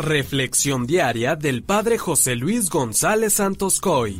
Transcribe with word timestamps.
Reflexión 0.00 0.86
diaria 0.86 1.36
del 1.36 1.62
Padre 1.62 1.98
José 1.98 2.34
Luis 2.34 2.70
González 2.70 3.34
Santos 3.34 3.80
Coy. 3.80 4.18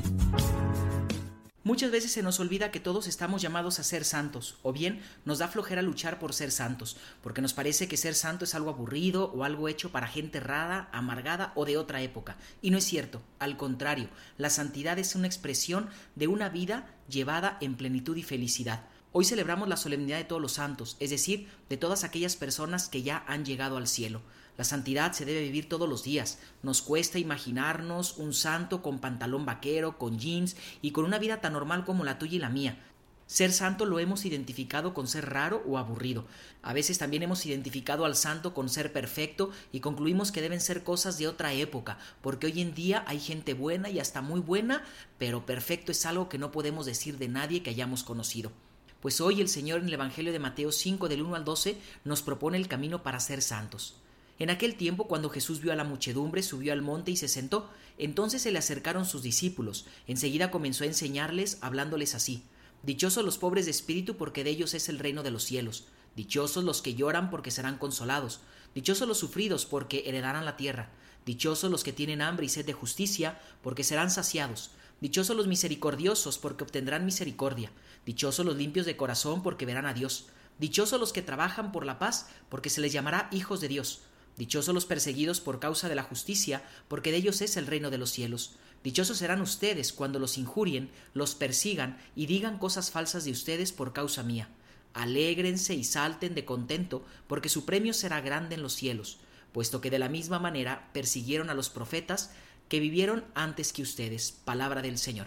Muchas 1.64 1.90
veces 1.90 2.12
se 2.12 2.22
nos 2.22 2.38
olvida 2.38 2.70
que 2.70 2.80
todos 2.80 3.06
estamos 3.06 3.40
llamados 3.40 3.78
a 3.78 3.82
ser 3.82 4.04
santos, 4.04 4.58
o 4.62 4.74
bien 4.74 5.00
nos 5.24 5.38
da 5.38 5.48
flojera 5.48 5.80
luchar 5.80 6.18
por 6.18 6.34
ser 6.34 6.50
santos, 6.50 6.98
porque 7.22 7.40
nos 7.40 7.54
parece 7.54 7.88
que 7.88 7.96
ser 7.96 8.14
santo 8.14 8.44
es 8.44 8.54
algo 8.54 8.68
aburrido 8.68 9.32
o 9.32 9.42
algo 9.42 9.68
hecho 9.68 9.90
para 9.90 10.06
gente 10.06 10.38
rara, 10.38 10.90
amargada 10.92 11.52
o 11.54 11.64
de 11.64 11.78
otra 11.78 12.02
época. 12.02 12.36
Y 12.60 12.70
no 12.70 12.76
es 12.76 12.84
cierto, 12.84 13.22
al 13.38 13.56
contrario, 13.56 14.10
la 14.36 14.50
santidad 14.50 14.98
es 14.98 15.14
una 15.14 15.28
expresión 15.28 15.88
de 16.14 16.28
una 16.28 16.50
vida 16.50 16.94
llevada 17.08 17.56
en 17.62 17.76
plenitud 17.76 18.18
y 18.18 18.22
felicidad. 18.22 18.82
Hoy 19.12 19.24
celebramos 19.24 19.66
la 19.66 19.78
solemnidad 19.78 20.18
de 20.18 20.24
todos 20.24 20.42
los 20.42 20.52
santos, 20.52 20.98
es 21.00 21.08
decir, 21.08 21.48
de 21.70 21.78
todas 21.78 22.04
aquellas 22.04 22.36
personas 22.36 22.88
que 22.88 23.02
ya 23.02 23.24
han 23.26 23.46
llegado 23.46 23.78
al 23.78 23.88
cielo. 23.88 24.20
La 24.60 24.64
santidad 24.64 25.14
se 25.14 25.24
debe 25.24 25.40
vivir 25.40 25.70
todos 25.70 25.88
los 25.88 26.02
días. 26.02 26.38
Nos 26.62 26.82
cuesta 26.82 27.18
imaginarnos 27.18 28.18
un 28.18 28.34
santo 28.34 28.82
con 28.82 28.98
pantalón 28.98 29.46
vaquero, 29.46 29.96
con 29.96 30.18
jeans 30.18 30.54
y 30.82 30.90
con 30.90 31.06
una 31.06 31.18
vida 31.18 31.40
tan 31.40 31.54
normal 31.54 31.86
como 31.86 32.04
la 32.04 32.18
tuya 32.18 32.34
y 32.34 32.40
la 32.40 32.50
mía. 32.50 32.78
Ser 33.26 33.54
santo 33.54 33.86
lo 33.86 33.98
hemos 34.00 34.26
identificado 34.26 34.92
con 34.92 35.08
ser 35.08 35.30
raro 35.30 35.62
o 35.66 35.78
aburrido. 35.78 36.26
A 36.60 36.74
veces 36.74 36.98
también 36.98 37.22
hemos 37.22 37.46
identificado 37.46 38.04
al 38.04 38.14
santo 38.14 38.52
con 38.52 38.68
ser 38.68 38.92
perfecto 38.92 39.50
y 39.72 39.80
concluimos 39.80 40.30
que 40.30 40.42
deben 40.42 40.60
ser 40.60 40.84
cosas 40.84 41.16
de 41.16 41.26
otra 41.26 41.54
época, 41.54 41.96
porque 42.20 42.48
hoy 42.48 42.60
en 42.60 42.74
día 42.74 43.02
hay 43.06 43.18
gente 43.18 43.54
buena 43.54 43.88
y 43.88 43.98
hasta 43.98 44.20
muy 44.20 44.40
buena, 44.40 44.84
pero 45.16 45.46
perfecto 45.46 45.90
es 45.90 46.04
algo 46.04 46.28
que 46.28 46.36
no 46.36 46.52
podemos 46.52 46.84
decir 46.84 47.16
de 47.16 47.28
nadie 47.28 47.62
que 47.62 47.70
hayamos 47.70 48.04
conocido. 48.04 48.52
Pues 49.00 49.22
hoy 49.22 49.40
el 49.40 49.48
Señor 49.48 49.80
en 49.80 49.86
el 49.86 49.94
Evangelio 49.94 50.32
de 50.32 50.38
Mateo 50.38 50.70
5 50.70 51.08
del 51.08 51.22
1 51.22 51.34
al 51.34 51.46
12 51.46 51.78
nos 52.04 52.20
propone 52.20 52.58
el 52.58 52.68
camino 52.68 53.02
para 53.02 53.20
ser 53.20 53.40
santos. 53.40 53.96
En 54.40 54.48
aquel 54.48 54.74
tiempo, 54.74 55.06
cuando 55.06 55.28
Jesús 55.28 55.60
vio 55.60 55.70
a 55.70 55.76
la 55.76 55.84
muchedumbre, 55.84 56.42
subió 56.42 56.72
al 56.72 56.80
monte 56.80 57.10
y 57.10 57.16
se 57.16 57.28
sentó. 57.28 57.68
Entonces 57.98 58.40
se 58.40 58.50
le 58.50 58.58
acercaron 58.58 59.04
sus 59.04 59.22
discípulos. 59.22 59.84
Enseguida 60.06 60.50
comenzó 60.50 60.84
a 60.84 60.86
enseñarles, 60.86 61.58
hablándoles 61.60 62.14
así. 62.14 62.42
Dichosos 62.82 63.22
los 63.22 63.36
pobres 63.36 63.66
de 63.66 63.70
espíritu, 63.70 64.16
porque 64.16 64.42
de 64.42 64.48
ellos 64.48 64.72
es 64.72 64.88
el 64.88 64.98
reino 64.98 65.22
de 65.22 65.30
los 65.30 65.44
cielos. 65.44 65.88
Dichosos 66.16 66.64
los 66.64 66.80
que 66.80 66.94
lloran, 66.94 67.28
porque 67.28 67.50
serán 67.50 67.76
consolados. 67.76 68.40
Dichosos 68.74 69.06
los 69.06 69.18
sufridos, 69.18 69.66
porque 69.66 70.04
heredarán 70.06 70.46
la 70.46 70.56
tierra. 70.56 70.88
Dichosos 71.26 71.70
los 71.70 71.84
que 71.84 71.92
tienen 71.92 72.22
hambre 72.22 72.46
y 72.46 72.48
sed 72.48 72.64
de 72.64 72.72
justicia, 72.72 73.38
porque 73.60 73.84
serán 73.84 74.10
saciados. 74.10 74.70
Dichosos 75.02 75.36
los 75.36 75.48
misericordiosos, 75.48 76.38
porque 76.38 76.64
obtendrán 76.64 77.04
misericordia. 77.04 77.72
Dichosos 78.06 78.46
los 78.46 78.56
limpios 78.56 78.86
de 78.86 78.96
corazón, 78.96 79.42
porque 79.42 79.66
verán 79.66 79.84
a 79.84 79.92
Dios. 79.92 80.28
Dichosos 80.58 80.98
los 80.98 81.12
que 81.12 81.20
trabajan 81.20 81.72
por 81.72 81.84
la 81.84 81.98
paz, 81.98 82.28
porque 82.48 82.70
se 82.70 82.80
les 82.80 82.94
llamará 82.94 83.28
hijos 83.32 83.60
de 83.60 83.68
Dios. 83.68 84.00
Dichosos 84.40 84.72
los 84.72 84.86
perseguidos 84.86 85.38
por 85.38 85.60
causa 85.60 85.90
de 85.90 85.94
la 85.94 86.02
justicia, 86.02 86.62
porque 86.88 87.10
de 87.10 87.18
ellos 87.18 87.42
es 87.42 87.58
el 87.58 87.66
reino 87.66 87.90
de 87.90 87.98
los 87.98 88.08
cielos. 88.08 88.56
Dichosos 88.82 89.18
serán 89.18 89.42
ustedes 89.42 89.92
cuando 89.92 90.18
los 90.18 90.38
injurien, 90.38 90.90
los 91.12 91.34
persigan 91.34 91.98
y 92.16 92.24
digan 92.24 92.56
cosas 92.56 92.90
falsas 92.90 93.26
de 93.26 93.32
ustedes 93.32 93.70
por 93.70 93.92
causa 93.92 94.22
mía. 94.22 94.48
Alégrense 94.94 95.74
y 95.74 95.84
salten 95.84 96.34
de 96.34 96.46
contento, 96.46 97.04
porque 97.26 97.50
su 97.50 97.66
premio 97.66 97.92
será 97.92 98.22
grande 98.22 98.54
en 98.54 98.62
los 98.62 98.72
cielos, 98.72 99.18
puesto 99.52 99.82
que 99.82 99.90
de 99.90 99.98
la 99.98 100.08
misma 100.08 100.38
manera 100.38 100.88
persiguieron 100.94 101.50
a 101.50 101.54
los 101.54 101.68
profetas 101.68 102.30
que 102.70 102.80
vivieron 102.80 103.26
antes 103.34 103.74
que 103.74 103.82
ustedes. 103.82 104.32
Palabra 104.32 104.80
del 104.80 104.96
Señor. 104.96 105.26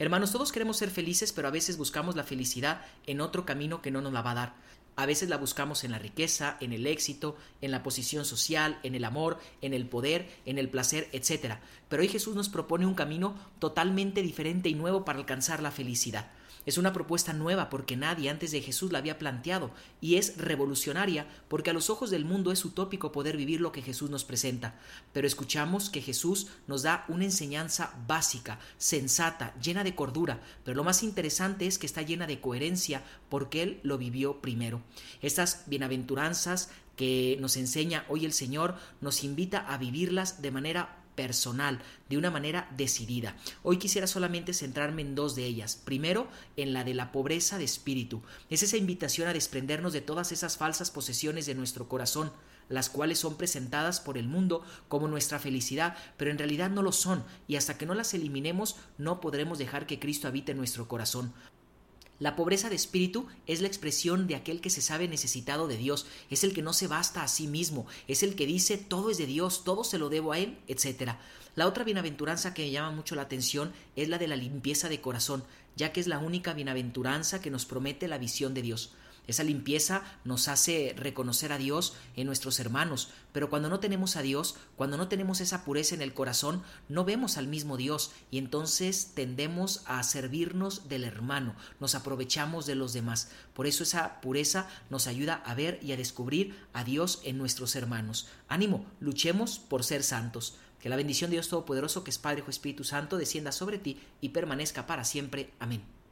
Hermanos, 0.00 0.32
todos 0.32 0.50
queremos 0.50 0.78
ser 0.78 0.88
felices, 0.88 1.30
pero 1.30 1.46
a 1.46 1.50
veces 1.50 1.76
buscamos 1.76 2.16
la 2.16 2.24
felicidad 2.24 2.80
en 3.06 3.20
otro 3.20 3.44
camino 3.44 3.82
que 3.82 3.90
no 3.90 4.00
nos 4.00 4.14
la 4.14 4.22
va 4.22 4.30
a 4.30 4.34
dar. 4.34 4.54
A 4.96 5.04
veces 5.04 5.28
la 5.28 5.36
buscamos 5.36 5.84
en 5.84 5.90
la 5.90 5.98
riqueza, 5.98 6.56
en 6.60 6.72
el 6.72 6.86
éxito, 6.86 7.36
en 7.60 7.70
la 7.70 7.82
posición 7.82 8.24
social, 8.24 8.80
en 8.82 8.94
el 8.94 9.04
amor, 9.04 9.38
en 9.60 9.74
el 9.74 9.86
poder, 9.86 10.30
en 10.46 10.56
el 10.56 10.70
placer, 10.70 11.10
etc. 11.12 11.56
Pero 11.90 12.00
hoy 12.00 12.08
Jesús 12.08 12.34
nos 12.34 12.48
propone 12.48 12.86
un 12.86 12.94
camino 12.94 13.34
totalmente 13.58 14.22
diferente 14.22 14.70
y 14.70 14.74
nuevo 14.74 15.04
para 15.04 15.18
alcanzar 15.18 15.62
la 15.62 15.70
felicidad. 15.70 16.30
Es 16.66 16.78
una 16.78 16.92
propuesta 16.92 17.32
nueva 17.32 17.70
porque 17.70 17.96
nadie 17.96 18.28
antes 18.28 18.50
de 18.50 18.60
Jesús 18.60 18.92
la 18.92 18.98
había 18.98 19.18
planteado 19.18 19.70
y 20.00 20.16
es 20.16 20.36
revolucionaria 20.36 21.26
porque 21.48 21.70
a 21.70 21.72
los 21.72 21.90
ojos 21.90 22.10
del 22.10 22.24
mundo 22.24 22.52
es 22.52 22.64
utópico 22.64 23.12
poder 23.12 23.36
vivir 23.36 23.60
lo 23.60 23.72
que 23.72 23.82
Jesús 23.82 24.10
nos 24.10 24.24
presenta. 24.24 24.78
Pero 25.12 25.26
escuchamos 25.26 25.88
que 25.88 26.02
Jesús 26.02 26.48
nos 26.66 26.82
da 26.82 27.04
una 27.08 27.24
enseñanza 27.24 27.94
básica, 28.06 28.58
sensata, 28.78 29.54
llena 29.60 29.84
de 29.84 29.94
cordura, 29.94 30.40
pero 30.64 30.76
lo 30.76 30.84
más 30.84 31.02
interesante 31.02 31.66
es 31.66 31.78
que 31.78 31.86
está 31.86 32.02
llena 32.02 32.26
de 32.26 32.40
coherencia 32.40 33.02
porque 33.28 33.62
Él 33.62 33.80
lo 33.82 33.98
vivió 33.98 34.40
primero. 34.40 34.82
Estas 35.22 35.64
bienaventuranzas 35.66 36.70
que 36.96 37.38
nos 37.40 37.56
enseña 37.56 38.04
hoy 38.08 38.26
el 38.26 38.32
Señor 38.34 38.74
nos 39.00 39.24
invita 39.24 39.60
a 39.60 39.78
vivirlas 39.78 40.42
de 40.42 40.50
manera 40.50 40.99
personal, 41.20 41.82
de 42.08 42.16
una 42.16 42.30
manera 42.30 42.66
decidida. 42.78 43.36
Hoy 43.62 43.76
quisiera 43.76 44.06
solamente 44.06 44.54
centrarme 44.54 45.02
en 45.02 45.14
dos 45.14 45.34
de 45.34 45.44
ellas. 45.44 45.76
Primero, 45.76 46.28
en 46.56 46.72
la 46.72 46.82
de 46.82 46.94
la 46.94 47.12
pobreza 47.12 47.58
de 47.58 47.64
espíritu. 47.64 48.22
Es 48.48 48.62
esa 48.62 48.78
invitación 48.78 49.28
a 49.28 49.34
desprendernos 49.34 49.92
de 49.92 50.00
todas 50.00 50.32
esas 50.32 50.56
falsas 50.56 50.90
posesiones 50.90 51.44
de 51.44 51.54
nuestro 51.54 51.88
corazón 51.88 52.32
las 52.70 52.88
cuales 52.88 53.18
son 53.18 53.36
presentadas 53.36 53.98
por 53.98 54.16
el 54.16 54.28
mundo 54.28 54.62
como 54.86 55.08
nuestra 55.08 55.40
felicidad, 55.40 55.96
pero 56.16 56.30
en 56.30 56.38
realidad 56.38 56.70
no 56.70 56.82
lo 56.82 56.92
son, 56.92 57.24
y 57.48 57.56
hasta 57.56 57.76
que 57.76 57.84
no 57.84 57.94
las 57.94 58.14
eliminemos 58.14 58.76
no 58.96 59.20
podremos 59.20 59.58
dejar 59.58 59.86
que 59.86 59.98
Cristo 59.98 60.28
habite 60.28 60.52
en 60.52 60.58
nuestro 60.58 60.86
corazón. 60.86 61.34
La 62.20 62.36
pobreza 62.36 62.68
de 62.68 62.76
espíritu 62.76 63.26
es 63.46 63.62
la 63.62 63.66
expresión 63.66 64.26
de 64.26 64.34
aquel 64.34 64.60
que 64.60 64.68
se 64.68 64.82
sabe 64.82 65.08
necesitado 65.08 65.66
de 65.68 65.78
Dios, 65.78 66.06
es 66.28 66.44
el 66.44 66.52
que 66.52 66.60
no 66.60 66.74
se 66.74 66.86
basta 66.86 67.22
a 67.22 67.28
sí 67.28 67.46
mismo, 67.46 67.86
es 68.08 68.22
el 68.22 68.34
que 68.34 68.44
dice 68.44 68.76
todo 68.76 69.08
es 69.08 69.16
de 69.16 69.24
Dios, 69.24 69.64
todo 69.64 69.84
se 69.84 69.98
lo 69.98 70.10
debo 70.10 70.32
a 70.32 70.38
Él, 70.38 70.58
etc. 70.68 71.12
La 71.56 71.66
otra 71.66 71.82
bienaventuranza 71.82 72.52
que 72.52 72.64
me 72.64 72.70
llama 72.70 72.90
mucho 72.90 73.14
la 73.14 73.22
atención 73.22 73.72
es 73.96 74.10
la 74.10 74.18
de 74.18 74.28
la 74.28 74.36
limpieza 74.36 74.90
de 74.90 75.00
corazón, 75.00 75.44
ya 75.76 75.94
que 75.94 76.00
es 76.00 76.08
la 76.08 76.18
única 76.18 76.52
bienaventuranza 76.52 77.40
que 77.40 77.50
nos 77.50 77.64
promete 77.64 78.06
la 78.06 78.18
visión 78.18 78.52
de 78.52 78.60
Dios. 78.60 78.92
Esa 79.30 79.44
limpieza 79.44 80.02
nos 80.24 80.48
hace 80.48 80.92
reconocer 80.96 81.52
a 81.52 81.58
Dios 81.58 81.94
en 82.16 82.26
nuestros 82.26 82.58
hermanos, 82.58 83.10
pero 83.32 83.48
cuando 83.48 83.68
no 83.68 83.78
tenemos 83.78 84.16
a 84.16 84.22
Dios, 84.22 84.56
cuando 84.74 84.96
no 84.96 85.06
tenemos 85.06 85.40
esa 85.40 85.64
pureza 85.64 85.94
en 85.94 86.02
el 86.02 86.14
corazón, 86.14 86.64
no 86.88 87.04
vemos 87.04 87.36
al 87.36 87.46
mismo 87.46 87.76
Dios 87.76 88.10
y 88.32 88.38
entonces 88.38 89.12
tendemos 89.14 89.82
a 89.86 90.02
servirnos 90.02 90.88
del 90.88 91.04
hermano, 91.04 91.54
nos 91.78 91.94
aprovechamos 91.94 92.66
de 92.66 92.74
los 92.74 92.92
demás. 92.92 93.30
Por 93.54 93.68
eso 93.68 93.84
esa 93.84 94.20
pureza 94.20 94.66
nos 94.90 95.06
ayuda 95.06 95.34
a 95.46 95.54
ver 95.54 95.78
y 95.80 95.92
a 95.92 95.96
descubrir 95.96 96.58
a 96.72 96.82
Dios 96.82 97.20
en 97.24 97.38
nuestros 97.38 97.76
hermanos. 97.76 98.26
Ánimo, 98.48 98.84
luchemos 98.98 99.60
por 99.60 99.84
ser 99.84 100.02
santos. 100.02 100.56
Que 100.80 100.88
la 100.88 100.96
bendición 100.96 101.30
de 101.30 101.36
Dios 101.36 101.48
Todopoderoso, 101.48 102.02
que 102.02 102.10
es 102.10 102.18
Padre, 102.18 102.40
Hijo 102.40 102.50
Espíritu 102.50 102.84
Santo, 102.84 103.16
descienda 103.16 103.52
sobre 103.52 103.78
ti 103.78 104.00
y 104.20 104.30
permanezca 104.30 104.86
para 104.86 105.04
siempre. 105.04 105.52
Amén. 105.60 105.99